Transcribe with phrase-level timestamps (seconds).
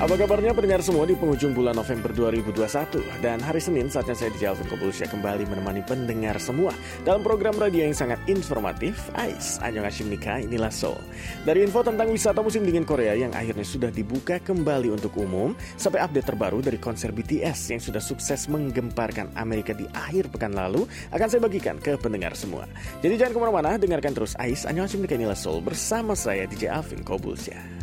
[0.00, 4.40] Apa kabarnya pendengar semua di penghujung bulan November 2021 Dan hari Senin saatnya saya di
[4.48, 6.72] Alvin Kobulsya kembali menemani pendengar semua
[7.04, 10.96] Dalam program radio yang sangat informatif Ais, Anyong Hashim Nikah, inilah Soul
[11.44, 16.00] Dari info tentang wisata musim dingin Korea yang akhirnya sudah dibuka kembali untuk umum Sampai
[16.00, 21.28] update terbaru dari konser BTS yang sudah sukses menggemparkan Amerika di akhir pekan lalu Akan
[21.28, 22.64] saya bagikan ke pendengar semua.
[23.04, 26.72] Jadi jangan ke mana-mana, dengarkan terus Ais, Anyong Hashim Nikah, inilah Soul Bersama saya DJ
[26.72, 27.79] Alvin Kobulsya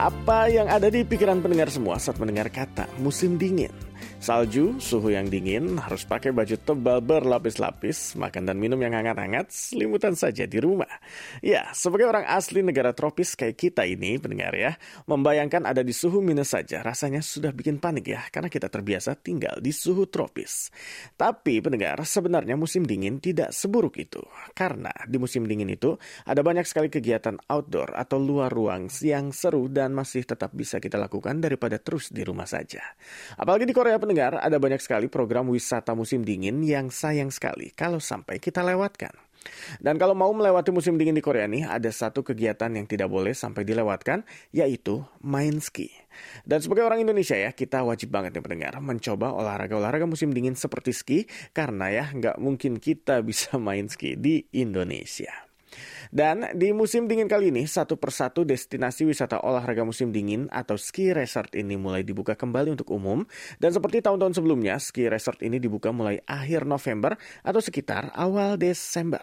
[0.00, 3.68] Apa yang ada di pikiran pendengar semua saat mendengar kata musim dingin?
[4.20, 10.12] Salju, suhu yang dingin, harus pakai baju tebal berlapis-lapis, makan dan minum yang hangat-hangat, selimutan
[10.12, 10.92] saja di rumah.
[11.40, 14.76] Ya, sebagai orang asli negara tropis kayak kita ini, pendengar ya,
[15.08, 19.56] membayangkan ada di suhu minus saja rasanya sudah bikin panik ya, karena kita terbiasa tinggal
[19.56, 20.68] di suhu tropis.
[21.16, 24.20] Tapi pendengar, sebenarnya musim dingin tidak seburuk itu.
[24.52, 25.96] Karena di musim dingin itu
[26.28, 31.00] ada banyak sekali kegiatan outdoor atau luar ruang yang seru dan masih tetap bisa kita
[31.00, 32.84] lakukan daripada terus di rumah saja.
[33.40, 38.02] Apalagi di Korea pendengar, ada banyak sekali program wisata musim dingin yang sayang sekali kalau
[38.02, 39.14] sampai kita lewatkan.
[39.78, 43.30] Dan kalau mau melewati musim dingin di Korea nih, ada satu kegiatan yang tidak boleh
[43.30, 45.94] sampai dilewatkan, yaitu main ski.
[46.42, 50.90] Dan sebagai orang Indonesia ya, kita wajib banget nih pendengar mencoba olahraga-olahraga musim dingin seperti
[50.90, 51.18] ski,
[51.54, 55.49] karena ya nggak mungkin kita bisa main ski di Indonesia.
[56.10, 61.14] Dan di musim dingin kali ini, satu persatu destinasi wisata olahraga musim dingin atau ski
[61.14, 63.22] resort ini mulai dibuka kembali untuk umum.
[63.62, 67.14] Dan seperti tahun-tahun sebelumnya, ski resort ini dibuka mulai akhir November
[67.46, 69.22] atau sekitar awal Desember.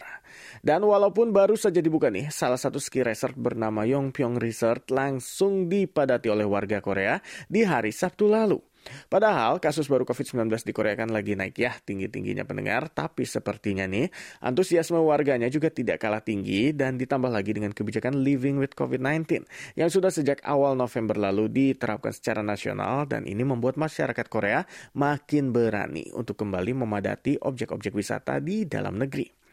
[0.64, 6.32] Dan walaupun baru saja dibuka nih, salah satu ski resort bernama Yongpyong Resort langsung dipadati
[6.32, 7.20] oleh warga Korea
[7.52, 8.64] di hari Sabtu lalu.
[9.08, 14.12] Padahal kasus baru COVID-19 di Korea kan lagi naik ya tinggi-tingginya pendengar, tapi sepertinya nih
[14.44, 19.48] antusiasme warganya juga tidak kalah tinggi dan ditambah lagi dengan kebijakan Living with COVID-19
[19.80, 24.64] yang sudah sejak awal November lalu diterapkan secara nasional dan ini membuat masyarakat Korea
[24.98, 29.47] makin berani untuk kembali memadati objek-objek wisata di dalam negeri.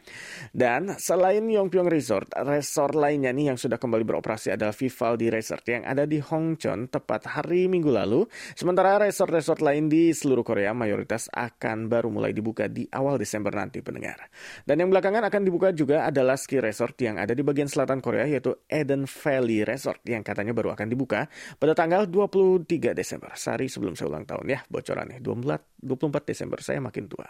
[0.55, 5.83] Dan selain Yongpyong Resort, resort lainnya nih yang sudah kembali beroperasi adalah Vivaldi Resort yang
[5.83, 8.25] ada di Hongcheon tepat hari Minggu lalu.
[8.55, 13.83] Sementara resort-resort lain di seluruh Korea mayoritas akan baru mulai dibuka di awal Desember nanti
[13.83, 14.31] pendengar.
[14.63, 18.25] Dan yang belakangan akan dibuka juga adalah ski resort yang ada di bagian selatan Korea
[18.25, 21.27] yaitu Eden Valley Resort yang katanya baru akan dibuka
[21.59, 25.19] pada tanggal 23 Desember, sehari sebelum saya ulang tahun ya bocorannya.
[25.21, 27.29] 24 Desember saya makin tua.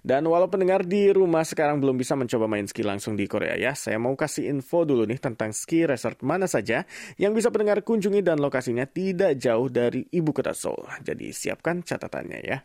[0.00, 3.52] Dan walau pendengar di rumah sekarang belum bisa bisa mencoba main ski langsung di Korea
[3.52, 6.88] ya, saya mau kasih info dulu nih tentang ski resort mana saja
[7.20, 10.88] yang bisa pendengar kunjungi dan lokasinya tidak jauh dari ibu kota Seoul.
[11.04, 12.64] Jadi siapkan catatannya ya.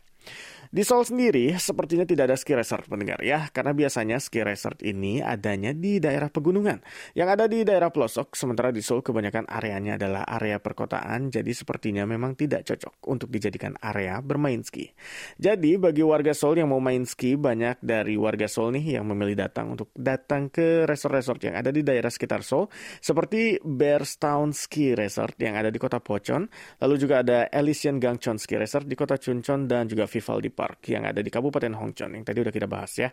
[0.73, 5.22] Di Seoul sendiri, sepertinya tidak ada ski resort pendengar ya, karena biasanya ski resort ini
[5.22, 6.81] adanya di daerah pegunungan.
[7.13, 12.09] Yang ada di daerah pelosok, sementara di Seoul kebanyakan areanya adalah area perkotaan, jadi sepertinya
[12.09, 14.89] memang tidak cocok untuk dijadikan area bermain ski.
[15.38, 19.45] Jadi bagi warga Seoul yang mau main ski, banyak dari warga Seoul nih yang memilih
[19.45, 22.66] datang untuk datang ke resort-resort yang ada di daerah sekitar Seoul,
[22.97, 26.50] seperti Bearstown Ski Resort yang ada di kota Pocheon,
[26.81, 31.09] lalu juga ada Elysian Gangcheon Ski Resort di kota Chuncheon dan juga Vivaldi Park yang
[31.09, 33.09] ada di Kabupaten Hongcheon yang tadi udah kita bahas ya.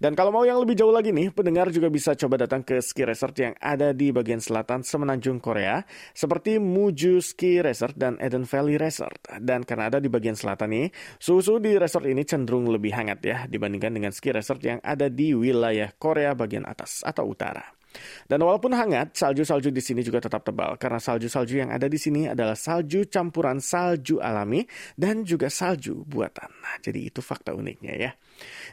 [0.00, 3.04] Dan kalau mau yang lebih jauh lagi nih, pendengar juga bisa coba datang ke ski
[3.04, 5.84] resort yang ada di bagian selatan semenanjung Korea
[6.16, 9.20] seperti Muju Ski Resort dan Eden Valley Resort.
[9.36, 10.88] Dan karena ada di bagian selatan nih,
[11.20, 15.36] suhu di resort ini cenderung lebih hangat ya dibandingkan dengan ski resort yang ada di
[15.36, 17.81] wilayah Korea bagian atas atau utara.
[18.26, 22.28] Dan walaupun hangat, salju-salju di sini juga tetap tebal karena salju-salju yang ada di sini
[22.28, 24.64] adalah salju campuran salju alami
[24.96, 26.50] dan juga salju buatan.
[26.62, 28.10] Nah, jadi itu fakta uniknya ya.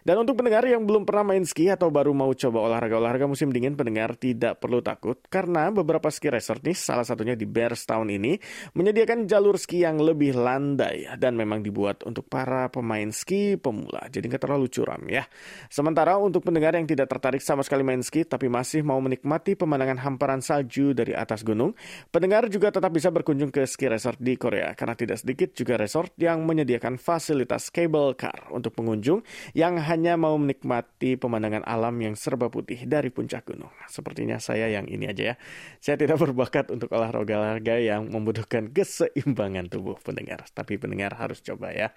[0.03, 3.75] Dan untuk pendengar yang belum pernah main ski atau baru mau coba olahraga-olahraga musim dingin,
[3.75, 8.39] pendengar tidak perlu takut karena beberapa ski resort nih, salah satunya di Bearstown ini,
[8.73, 14.07] menyediakan jalur ski yang lebih landai dan memang dibuat untuk para pemain ski pemula.
[14.07, 15.27] Jadi nggak terlalu curam ya.
[15.67, 19.99] Sementara untuk pendengar yang tidak tertarik sama sekali main ski tapi masih mau menikmati pemandangan
[20.01, 21.75] hamparan salju dari atas gunung,
[22.09, 26.15] pendengar juga tetap bisa berkunjung ke ski resort di Korea karena tidak sedikit juga resort
[26.17, 29.21] yang menyediakan fasilitas cable car untuk pengunjung
[29.59, 33.75] yang hanya mau menikmati pemandangan alam yang serba putih dari puncak gunung.
[33.91, 35.35] Sepertinya saya yang ini aja ya.
[35.83, 40.47] Saya tidak berbakat untuk olahraga-olahraga yang membutuhkan keseimbangan tubuh pendengar.
[40.55, 41.91] Tapi pendengar harus coba ya.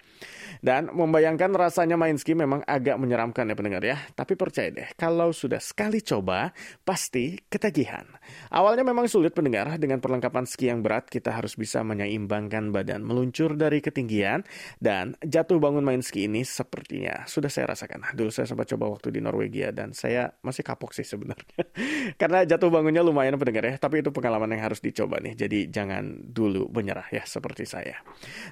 [0.59, 3.95] Dan membayangkan rasanya main ski memang agak menyeramkan ya pendengar ya.
[4.11, 6.51] Tapi percaya deh, kalau sudah sekali coba,
[6.83, 8.03] pasti ketagihan.
[8.51, 13.55] Awalnya memang sulit pendengar, dengan perlengkapan ski yang berat, kita harus bisa menyeimbangkan badan meluncur
[13.55, 14.43] dari ketinggian,
[14.81, 18.17] dan jatuh bangun main ski ini sepertinya sudah saya rasakan.
[18.17, 21.61] Dulu saya sempat coba waktu di Norwegia dan saya masih kapok sih sebenarnya.
[22.21, 25.37] Karena jatuh bangunnya lumayan pendengar ya, tapi itu pengalaman yang harus dicoba nih.
[25.37, 28.01] Jadi jangan dulu menyerah ya seperti saya.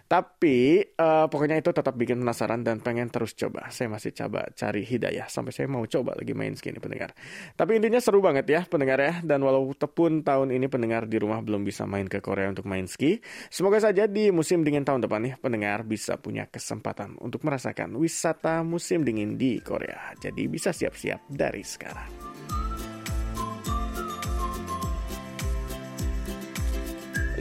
[0.06, 3.74] Tapi uh, pokoknya itu tetap bikin penasaran dan pengen terus coba.
[3.74, 7.18] Saya masih coba cari hidayah sampai saya mau coba lagi main ski ini pendengar.
[7.58, 9.26] Tapi intinya seru banget ya pendengar ya.
[9.26, 13.18] Dan walaupun tahun ini pendengar di rumah belum bisa main ke Korea untuk main ski,
[13.50, 18.62] semoga saja di musim dingin tahun depan nih pendengar bisa punya kesempatan untuk merasakan wisata
[18.62, 20.12] musim dingin di Korea.
[20.18, 22.31] Jadi bisa siap-siap dari sekarang.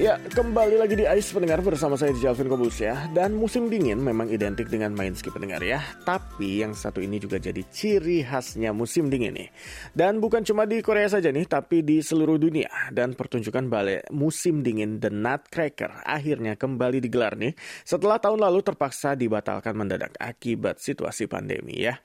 [0.00, 3.05] Ya, kembali lagi di Ice pendengar bersama saya Jalvin Kobus ya.
[3.12, 5.85] Dan musim dingin memang identik dengan main ski pendengar ya.
[6.08, 9.52] Tapi yang satu ini juga jadi ciri khasnya musim dingin nih.
[9.93, 12.88] Dan bukan cuma di Korea saja nih, tapi di seluruh dunia.
[12.88, 17.53] Dan pertunjukan ballet musim dingin The Nutcracker akhirnya kembali digelar nih.
[17.85, 22.00] Setelah tahun lalu terpaksa dibatalkan mendadak akibat situasi pandemi ya.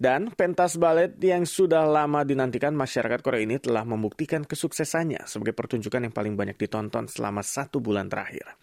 [0.00, 6.08] Dan pentas ballet yang sudah lama dinantikan masyarakat Korea ini telah membuktikan kesuksesannya sebagai pertunjukan
[6.08, 8.58] yang paling banyak ditonton selama satu bulan terakhir.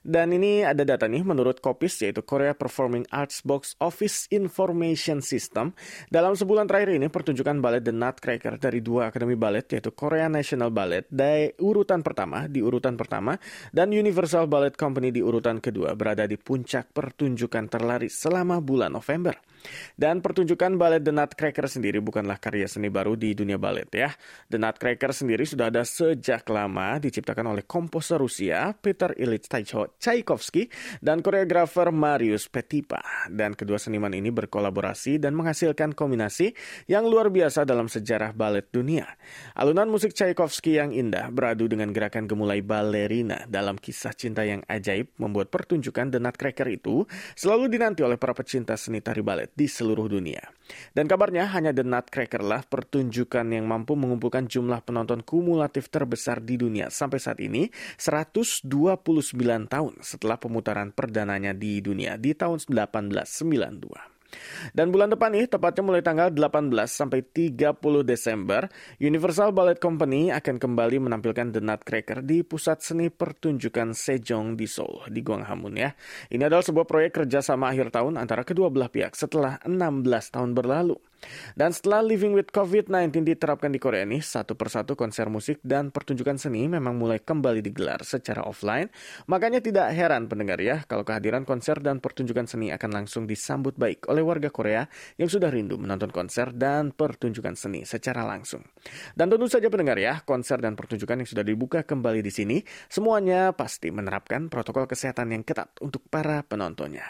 [0.00, 5.76] Dan ini ada data nih menurut Kopis yaitu Korea Performing Arts Box Office Information System.
[6.08, 10.72] Dalam sebulan terakhir ini pertunjukan ballet The Nutcracker dari dua akademi ballet yaitu Korea National
[10.72, 13.36] Ballet di urutan pertama di urutan pertama
[13.76, 19.36] dan Universal Ballet Company di urutan kedua berada di puncak pertunjukan terlaris selama bulan November.
[19.96, 24.10] Dan pertunjukan balet The Nutcracker sendiri bukanlah karya seni baru di dunia balet ya.
[24.48, 29.50] The Nutcracker sendiri sudah ada sejak lama diciptakan oleh komposer Rusia Peter Ilyich
[30.00, 30.68] Tchaikovsky
[31.04, 33.00] dan koreografer Marius Petipa.
[33.28, 36.52] Dan kedua seniman ini berkolaborasi dan menghasilkan kombinasi
[36.88, 39.06] yang luar biasa dalam sejarah balet dunia.
[39.58, 45.12] Alunan musik Tchaikovsky yang indah beradu dengan gerakan gemulai balerina dalam kisah cinta yang ajaib
[45.20, 47.04] membuat pertunjukan The Nutcracker itu
[47.34, 50.40] selalu dinanti oleh para pecinta seni tari balet di seluruh dunia.
[50.94, 56.54] Dan kabarnya hanya The Nutcracker lah pertunjukan yang mampu mengumpulkan jumlah penonton kumulatif terbesar di
[56.60, 57.66] dunia sampai saat ini
[57.98, 58.70] 129
[59.66, 64.19] tahun setelah pemutaran perdananya di dunia di tahun 1892.
[64.72, 68.70] Dan bulan depan nih, tepatnya mulai tanggal 18 sampai 30 Desember,
[69.02, 75.10] Universal Ballet Company akan kembali menampilkan The Nutcracker di Pusat Seni Pertunjukan Sejong di Seoul,
[75.10, 75.90] di Gwanghwamun ya.
[76.30, 81.09] Ini adalah sebuah proyek kerjasama akhir tahun antara kedua belah pihak setelah 16 tahun berlalu.
[81.54, 86.40] Dan setelah Living with COVID-19 diterapkan di Korea ini, satu persatu konser musik dan pertunjukan
[86.40, 88.88] seni memang mulai kembali digelar secara offline.
[89.28, 94.08] Makanya tidak heran pendengar ya, kalau kehadiran konser dan pertunjukan seni akan langsung disambut baik
[94.08, 94.84] oleh warga Korea
[95.20, 98.64] yang sudah rindu menonton konser dan pertunjukan seni secara langsung.
[99.12, 102.56] Dan tentu saja pendengar ya, konser dan pertunjukan yang sudah dibuka kembali di sini,
[102.88, 107.04] semuanya pasti menerapkan protokol kesehatan yang ketat untuk para penontonnya.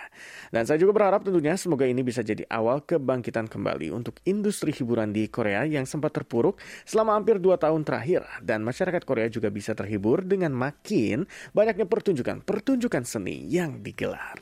[0.51, 5.13] Dan saya juga berharap tentunya semoga ini bisa jadi awal kebangkitan kembali untuk industri hiburan
[5.13, 6.57] di Korea yang sempat terpuruk
[6.89, 8.25] selama hampir dua tahun terakhir.
[8.41, 14.41] Dan masyarakat Korea juga bisa terhibur dengan makin banyaknya pertunjukan-pertunjukan seni yang digelar.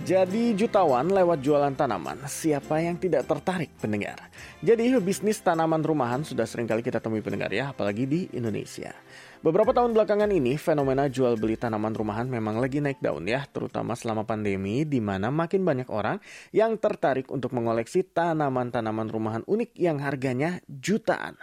[0.00, 4.29] Jadi jutawan lewat jualan tanaman, siapa yang tidak tertarik pendengar?
[4.60, 8.92] Jadi bisnis tanaman rumahan sudah sering kali kita temui pendengar ya, apalagi di Indonesia.
[9.40, 13.96] Beberapa tahun belakangan ini, fenomena jual beli tanaman rumahan memang lagi naik daun ya, terutama
[13.96, 16.20] selama pandemi di mana makin banyak orang
[16.52, 21.40] yang tertarik untuk mengoleksi tanaman-tanaman rumahan unik yang harganya jutaan.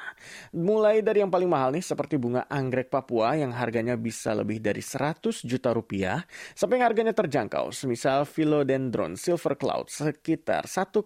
[0.53, 4.85] Mulai dari yang paling mahal nih seperti bunga anggrek Papua yang harganya bisa lebih dari
[4.85, 6.21] 100 juta rupiah,
[6.53, 11.01] sampai yang harganya terjangkau, semisal Philodendron Silver Cloud sekitar 1,3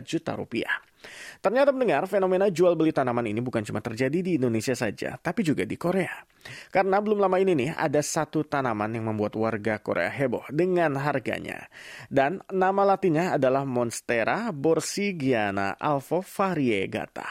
[0.00, 0.93] juta rupiah.
[1.40, 5.68] Ternyata mendengar fenomena jual beli tanaman ini bukan cuma terjadi di Indonesia saja, tapi juga
[5.68, 6.24] di Korea.
[6.68, 11.68] Karena belum lama ini nih ada satu tanaman yang membuat warga Korea heboh dengan harganya.
[12.12, 17.28] Dan nama latinnya adalah Monstera borsigiana variegata.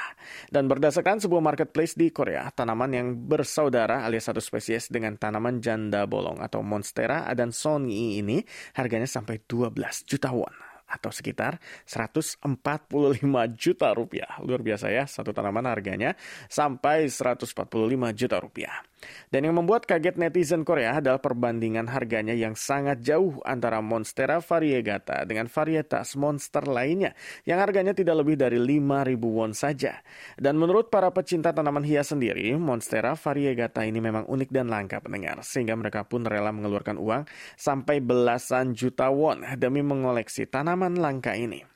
[0.49, 6.09] Dan berdasarkan sebuah marketplace di Korea, tanaman yang bersaudara alias satu spesies dengan tanaman janda
[6.09, 8.41] bolong atau Monstera adansonii ini
[8.77, 11.57] harganya sampai 12 juta won atau sekitar
[11.89, 12.45] 145
[13.57, 14.37] juta rupiah.
[14.45, 16.13] Luar biasa ya, satu tanaman harganya
[16.45, 18.92] sampai 145 juta rupiah.
[19.33, 25.25] Dan yang membuat kaget netizen Korea adalah perbandingan harganya yang sangat jauh antara Monstera variegata
[25.25, 29.99] dengan varietas monster lainnya yang harganya tidak lebih dari 5.000 won saja.
[30.37, 35.41] Dan menurut para pecinta tanaman hias sendiri, Monstera variegata ini memang unik dan langka pendengar,
[35.41, 37.25] sehingga mereka pun rela mengeluarkan uang
[37.57, 41.72] sampai belasan juta won demi mengoleksi tanaman langka ini.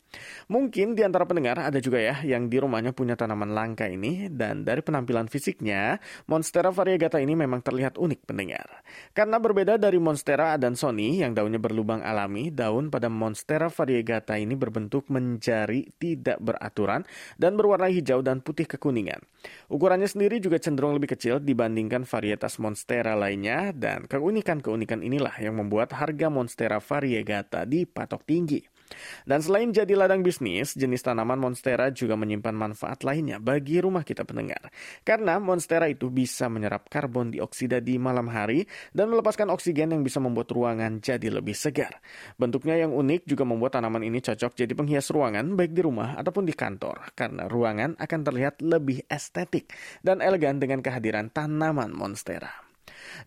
[0.47, 4.63] Mungkin di antara pendengar ada juga ya yang di rumahnya punya tanaman langka ini dan
[4.63, 5.99] dari penampilan fisiknya,
[6.31, 8.83] Monstera variegata ini memang terlihat unik pendengar.
[9.11, 15.11] Karena berbeda dari Monstera adansoni yang daunnya berlubang alami, daun pada Monstera variegata ini berbentuk
[15.11, 17.03] menjari tidak beraturan
[17.35, 19.19] dan berwarna hijau dan putih kekuningan.
[19.67, 25.91] Ukurannya sendiri juga cenderung lebih kecil dibandingkan varietas Monstera lainnya dan keunikan-keunikan inilah yang membuat
[25.91, 28.76] harga Monstera variegata dipatok tinggi.
[29.27, 34.27] Dan selain jadi ladang bisnis, jenis tanaman monstera juga menyimpan manfaat lainnya bagi rumah kita
[34.27, 34.69] pendengar.
[35.01, 40.19] Karena monstera itu bisa menyerap karbon dioksida di malam hari dan melepaskan oksigen yang bisa
[40.19, 41.99] membuat ruangan jadi lebih segar.
[42.35, 46.43] Bentuknya yang unik juga membuat tanaman ini cocok jadi penghias ruangan baik di rumah ataupun
[46.43, 47.15] di kantor.
[47.15, 49.71] Karena ruangan akan terlihat lebih estetik
[50.03, 52.66] dan elegan dengan kehadiran tanaman monstera.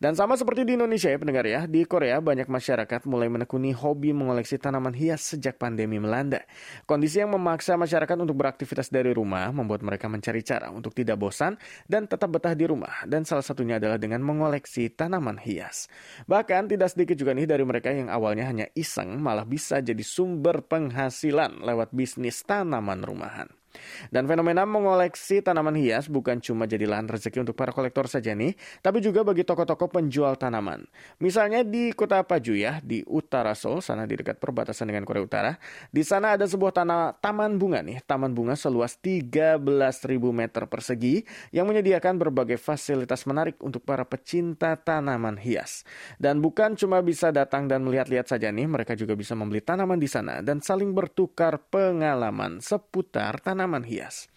[0.01, 4.11] Dan sama seperti di Indonesia ya pendengar ya, di Korea banyak masyarakat mulai menekuni hobi
[4.17, 6.43] mengoleksi tanaman hias sejak pandemi melanda.
[6.89, 11.61] Kondisi yang memaksa masyarakat untuk beraktivitas dari rumah membuat mereka mencari cara untuk tidak bosan
[11.87, 13.05] dan tetap betah di rumah.
[13.05, 15.87] Dan salah satunya adalah dengan mengoleksi tanaman hias.
[16.25, 20.65] Bahkan tidak sedikit juga nih dari mereka yang awalnya hanya iseng malah bisa jadi sumber
[20.65, 23.60] penghasilan lewat bisnis tanaman rumahan.
[24.11, 28.55] Dan fenomena mengoleksi tanaman hias bukan cuma jadi lahan rezeki untuk para kolektor saja nih,
[28.83, 30.87] tapi juga bagi toko-toko penjual tanaman.
[31.23, 35.53] Misalnya di kota Pajuyah, di utara Seoul, sana di dekat perbatasan dengan Korea Utara.
[35.91, 39.61] Di sana ada sebuah tanah, taman bunga nih, taman bunga seluas 13.000
[40.35, 41.23] meter persegi
[41.55, 45.87] yang menyediakan berbagai fasilitas menarik untuk para pecinta tanaman hias.
[46.19, 50.09] Dan bukan cuma bisa datang dan melihat-lihat saja nih, mereka juga bisa membeli tanaman di
[50.09, 54.29] sana dan saling bertukar pengalaman seputar tanaman tanaman hias.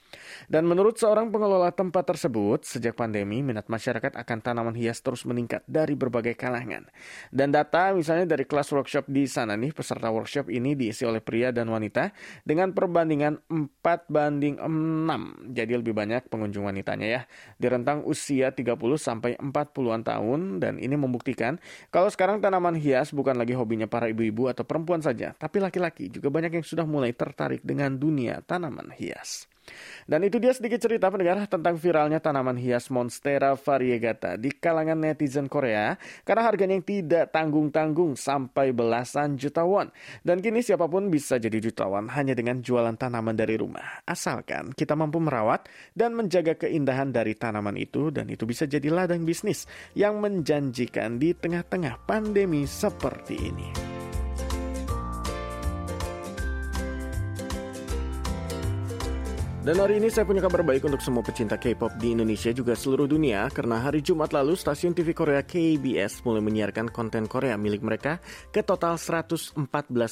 [0.48, 5.64] Dan menurut seorang pengelola tempat tersebut, sejak pandemi minat masyarakat akan tanaman hias terus meningkat
[5.70, 6.88] dari berbagai kalangan.
[7.32, 11.50] Dan data misalnya dari kelas workshop di sana nih, peserta workshop ini diisi oleh pria
[11.50, 15.54] dan wanita dengan perbandingan 4 banding 6.
[15.56, 17.22] Jadi lebih banyak pengunjung wanitanya ya.
[17.56, 21.58] Di rentang usia 30 sampai 40-an tahun dan ini membuktikan
[21.90, 26.34] kalau sekarang tanaman hias bukan lagi hobinya para ibu-ibu atau perempuan saja, tapi laki-laki juga
[26.34, 29.53] banyak yang sudah mulai tertarik dengan dunia tanaman hias.
[30.04, 35.48] Dan itu dia sedikit cerita pendengar tentang viralnya tanaman hias Monstera variegata di kalangan netizen
[35.48, 35.96] Korea
[36.28, 39.90] karena harganya yang tidak tanggung-tanggung sampai belasan juta won.
[40.22, 44.04] Dan kini siapa pun bisa jadi jutawan hanya dengan jualan tanaman dari rumah.
[44.04, 49.24] Asalkan kita mampu merawat dan menjaga keindahan dari tanaman itu dan itu bisa jadi ladang
[49.24, 49.66] bisnis
[49.96, 53.93] yang menjanjikan di tengah-tengah pandemi seperti ini.
[59.64, 63.08] Dan hari ini saya punya kabar baik untuk semua pecinta K-pop di Indonesia juga seluruh
[63.08, 68.20] dunia karena hari Jumat lalu stasiun TV Korea KBS mulai menyiarkan konten Korea milik mereka
[68.52, 69.56] ke total 114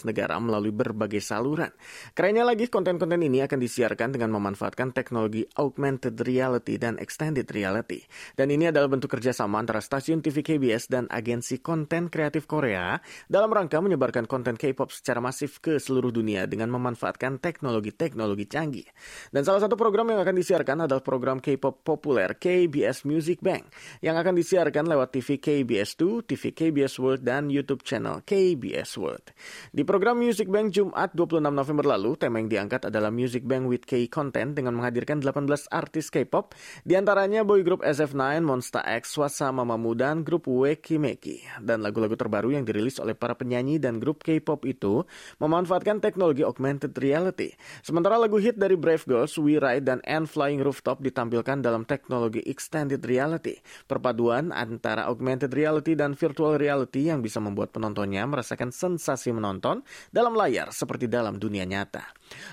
[0.08, 1.68] negara melalui berbagai saluran.
[2.16, 8.08] Kerennya lagi konten-konten ini akan disiarkan dengan memanfaatkan teknologi augmented reality dan extended reality.
[8.40, 12.96] Dan ini adalah bentuk kerjasama antara stasiun TV KBS dan agensi konten kreatif Korea
[13.28, 18.88] dalam rangka menyebarkan konten K-pop secara masif ke seluruh dunia dengan memanfaatkan teknologi-teknologi canggih.
[19.36, 23.74] Dan dan salah satu program yang akan disiarkan adalah program K-pop populer KBS Music Bank
[23.98, 29.34] yang akan disiarkan lewat TV KBS 2, TV KBS World, dan YouTube channel KBS World.
[29.74, 33.82] Di program Music Bank Jumat 26 November lalu, tema yang diangkat adalah Music Bank with
[33.90, 36.54] K Content dengan menghadirkan 18 artis K-pop,
[36.86, 41.66] di antaranya boy group SF9, Monsta X, Swasa Mamamoo, dan grup Wekimeki.
[41.66, 45.02] Dan lagu-lagu terbaru yang dirilis oleh para penyanyi dan grup K-pop itu
[45.42, 47.58] memanfaatkan teknologi augmented reality.
[47.82, 53.06] Sementara lagu hit dari Brave Girls Ride, dan And Flying Rooftop ditampilkan dalam teknologi extended
[53.06, 59.86] reality, perpaduan antara augmented reality dan virtual reality yang bisa membuat penontonnya merasakan sensasi menonton
[60.10, 62.04] dalam layar seperti dalam dunia nyata.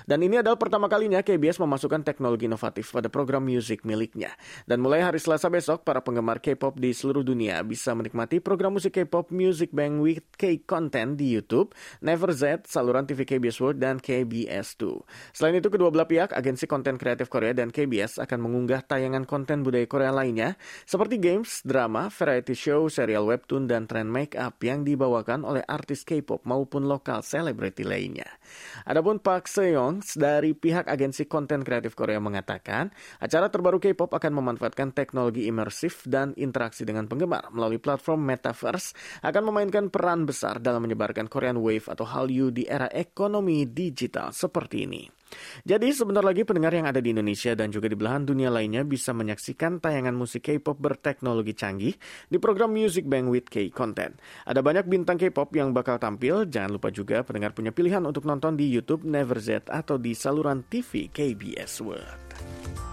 [0.05, 4.35] Dan ini adalah pertama kalinya KBS memasukkan teknologi inovatif pada program musik miliknya.
[4.67, 8.99] Dan mulai hari Selasa besok, para penggemar K-pop di seluruh dunia bisa menikmati program musik
[8.99, 11.71] K-pop Music Bank with K Content di YouTube,
[12.03, 15.33] Never Z, saluran TV KBS World, dan KBS 2.
[15.33, 19.65] Selain itu, kedua belah pihak, agensi konten kreatif Korea dan KBS akan mengunggah tayangan konten
[19.65, 20.53] budaya Korea lainnya
[20.85, 26.05] seperti games, drama, variety show, serial webtoon, dan tren make up yang dibawakan oleh artis
[26.05, 28.29] K-pop maupun lokal selebriti lainnya.
[28.85, 34.93] Adapun Park Seo-young dari pihak agensi konten kreatif Korea mengatakan, acara terbaru K-pop akan memanfaatkan
[34.93, 38.93] teknologi imersif dan interaksi dengan penggemar melalui platform Metaverse
[39.25, 44.77] akan memainkan peran besar dalam menyebarkan Korean Wave atau Hallyu di era ekonomi digital seperti
[44.85, 45.18] ini.
[45.65, 49.13] Jadi sebentar lagi pendengar yang ada di Indonesia dan juga di belahan dunia lainnya bisa
[49.13, 51.93] menyaksikan tayangan musik K-pop berteknologi canggih
[52.27, 54.17] di program Music Bank with K Content.
[54.49, 58.57] Ada banyak bintang K-pop yang bakal tampil, jangan lupa juga pendengar punya pilihan untuk nonton
[58.57, 62.88] di YouTube Never Z atau di saluran TV KBS World.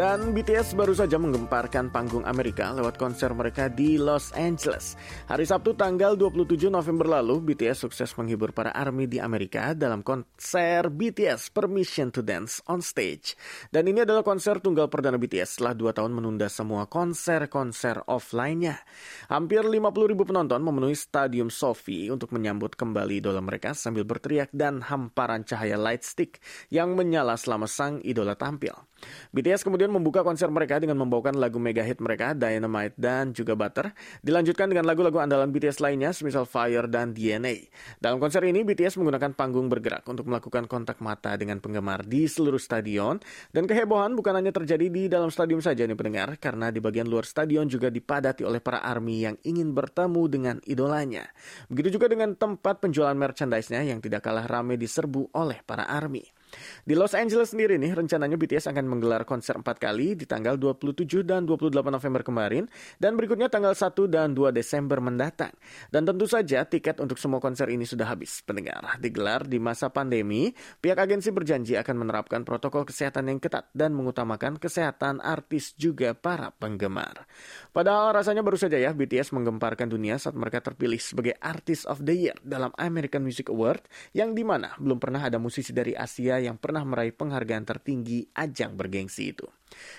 [0.00, 4.96] Dan BTS baru saja menggemparkan panggung Amerika lewat konser mereka di Los Angeles.
[5.28, 10.88] Hari Sabtu tanggal 27 November lalu, BTS sukses menghibur para ARMY di Amerika dalam konser
[10.88, 13.36] BTS Permission to Dance on Stage.
[13.68, 18.80] Dan ini adalah konser tunggal perdana BTS setelah dua tahun menunda semua konser-konser offline-nya.
[19.28, 19.84] Hampir 50
[20.16, 25.76] ribu penonton memenuhi Stadium Sophie untuk menyambut kembali idola mereka sambil berteriak dan hamparan cahaya
[25.76, 26.40] light stick
[26.72, 28.89] yang menyala selama sang idola tampil.
[29.34, 33.92] BTS kemudian membuka konser mereka dengan membawakan lagu mega hit mereka Dynamite dan juga Butter.
[34.20, 37.70] Dilanjutkan dengan lagu-lagu andalan BTS lainnya semisal Fire dan DNA.
[37.98, 42.60] Dalam konser ini BTS menggunakan panggung bergerak untuk melakukan kontak mata dengan penggemar di seluruh
[42.60, 43.20] stadion.
[43.50, 47.26] Dan kehebohan bukan hanya terjadi di dalam stadion saja nih pendengar, karena di bagian luar
[47.26, 51.26] stadion juga dipadati oleh para ARMY yang ingin bertemu dengan idolanya.
[51.70, 56.39] Begitu juga dengan tempat penjualan merchandise-nya yang tidak kalah ramai diserbu oleh para ARMY.
[56.84, 61.22] Di Los Angeles sendiri nih, rencananya BTS akan menggelar konser empat kali di tanggal 27
[61.22, 62.64] dan 28 November kemarin,
[62.98, 65.54] dan berikutnya tanggal 1 dan 2 Desember mendatang.
[65.94, 68.98] Dan tentu saja tiket untuk semua konser ini sudah habis, pendengar.
[68.98, 70.50] Digelar di masa pandemi,
[70.82, 76.50] pihak agensi berjanji akan menerapkan protokol kesehatan yang ketat dan mengutamakan kesehatan artis juga para
[76.58, 77.30] penggemar.
[77.70, 82.16] Padahal rasanya baru saja ya BTS menggemparkan dunia saat mereka terpilih sebagai Artist of the
[82.16, 86.56] Year dalam American Music Award, yang di mana belum pernah ada musisi dari Asia yang
[86.56, 89.46] pernah meraih penghargaan tertinggi ajang bergengsi itu.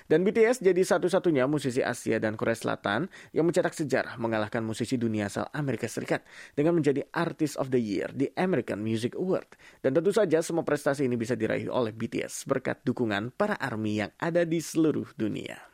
[0.05, 5.31] Dan BTS jadi satu-satunya musisi Asia dan Korea Selatan yang mencetak sejarah mengalahkan musisi dunia
[5.31, 6.27] asal Amerika Serikat
[6.59, 9.55] dengan menjadi Artist of the Year di American Music Award.
[9.79, 14.11] Dan tentu saja semua prestasi ini bisa diraih oleh BTS berkat dukungan para ARMY yang
[14.19, 15.70] ada di seluruh dunia.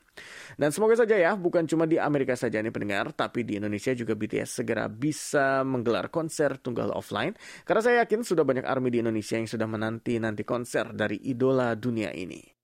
[0.56, 4.16] Dan semoga saja ya, bukan cuma di Amerika saja nih pendengar, tapi di Indonesia juga
[4.16, 7.36] BTS segera bisa menggelar konser tunggal offline.
[7.68, 12.16] Karena saya yakin sudah banyak ARMY di Indonesia yang sudah menanti-nanti konser dari idola dunia
[12.16, 12.57] ini.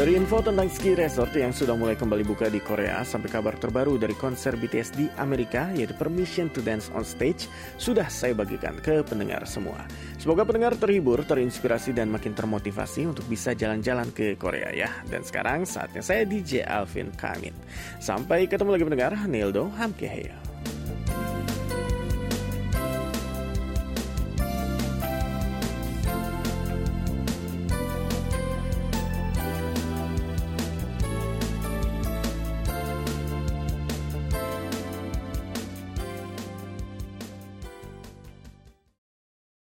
[0.00, 4.00] Dari info tentang ski resort yang sudah mulai kembali buka di Korea sampai kabar terbaru
[4.00, 9.04] dari konser BTS di Amerika yaitu Permission to Dance on Stage sudah saya bagikan ke
[9.04, 9.84] pendengar semua.
[10.16, 14.88] Semoga pendengar terhibur, terinspirasi dan makin termotivasi untuk bisa jalan-jalan ke Korea ya.
[15.04, 17.52] Dan sekarang saatnya saya DJ Alvin Kamit.
[18.00, 20.49] Sampai ketemu lagi pendengar, Nildo Hamkeheyo.